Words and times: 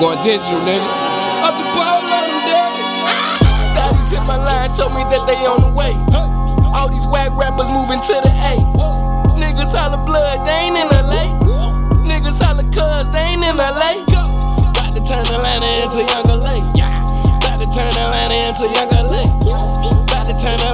Going 0.00 0.18
digital, 0.22 0.58
nigga. 0.66 0.82
Up 1.46 1.54
the 1.54 1.64
pole 1.70 2.02
on 2.02 2.26
them, 2.26 2.42
nigga. 2.42 3.78
Thousands 3.78 4.10
hit 4.10 4.26
my 4.26 4.36
line, 4.36 4.72
told 4.74 4.92
me 4.92 5.06
that 5.06 5.22
they 5.26 5.38
on 5.46 5.62
the 5.62 5.70
way. 5.70 5.94
All 6.74 6.90
these 6.90 7.06
whack 7.06 7.30
rappers 7.38 7.70
moving 7.70 8.00
to 8.02 8.14
the 8.26 8.32
A. 8.34 8.58
Niggas 9.38 9.70
holla 9.70 10.02
blood, 10.04 10.44
they 10.44 10.66
ain't 10.66 10.76
in 10.76 10.88
LA. 10.90 11.30
Niggas 12.02 12.42
holla 12.42 12.66
cuz, 12.74 13.10
they 13.14 13.38
ain't 13.38 13.44
in 13.46 13.56
LA. 13.56 14.02
Got 14.74 14.90
to 14.92 15.00
turn 15.00 15.22
Atlanta 15.30 15.70
into 15.78 16.02
Yung 16.02 16.26
LA. 16.26 16.58
Got 17.38 17.62
to 17.62 17.66
turn 17.70 17.94
Atlanta 17.94 18.34
into 18.50 18.66
Yung 18.74 18.90
LA. 18.90 19.22
Got 20.10 20.26
to 20.26 20.34
turn 20.34 20.58
Atlanta 20.58 20.73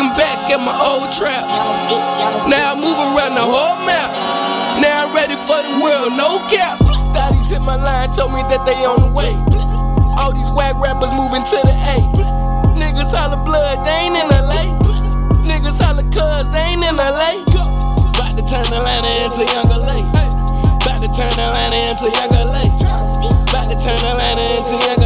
looking 0.00 0.16
back 0.16 0.50
at 0.50 0.60
my 0.60 0.72
old 0.88 1.12
trap. 1.12 1.44
Now 2.48 2.72
I 2.72 2.74
move 2.74 2.96
around 3.12 3.34
the 3.36 3.44
whole 3.44 3.76
map. 3.84 4.08
Now 4.80 5.04
I'm 5.04 5.14
ready 5.14 5.36
for 5.36 5.60
the 5.60 5.84
world, 5.84 6.16
no 6.16 6.40
cap. 6.48 6.80
Daddy's 7.12 7.50
hit 7.50 7.60
my 7.66 7.76
line, 7.76 8.10
told 8.12 8.32
me 8.32 8.40
that 8.48 8.64
they 8.64 8.84
on 8.84 9.00
the 9.04 9.10
way. 9.12 9.36
All 10.16 10.32
these 10.32 10.50
whack 10.50 10.80
rappers 10.80 11.12
moving 11.12 11.44
to 11.44 11.58
the 11.68 11.74
A. 11.76 11.96
Niggas 12.80 13.12
holla 13.12 13.36
blood, 13.44 13.84
they 13.84 14.08
ain't 14.08 14.16
in 14.16 14.28
LA. 14.28 14.64
Niggas 15.44 15.80
holla 15.80 16.02
cuz, 16.08 16.48
they 16.50 16.64
ain't 16.72 16.84
in 16.84 16.96
LA. 16.96 17.44
About 18.16 18.32
to 18.32 18.42
turn 18.42 18.64
Atlanta 18.72 19.12
into 19.20 19.44
Yung 19.52 19.68
LA. 19.68 20.00
About 20.80 20.98
to 21.04 21.08
turn 21.12 21.34
Atlanta 21.36 21.76
into 21.76 22.08
Yung 22.08 22.32
LA. 22.48 22.64
About 23.50 23.68
to 23.68 23.76
turn 23.76 24.00
Atlanta 24.00 24.44
into 24.56 24.76
Younger 24.86 24.99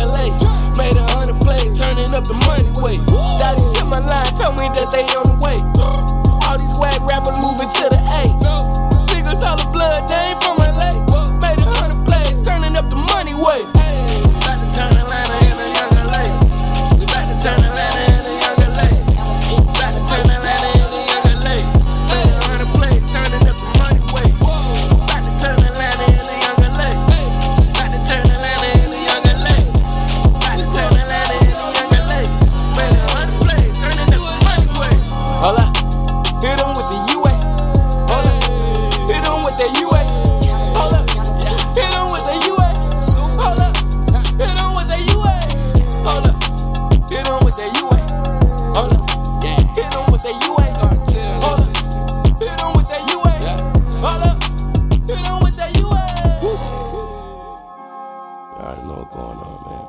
already 58.65 58.83
know 58.89 58.95
what's 58.95 59.15
going 59.15 59.39
on, 59.39 59.59
man. 59.69 59.87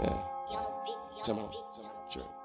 Yeah. 0.00 0.18
Come 1.26 1.38
on. 1.40 1.50
Sure. 2.08 2.43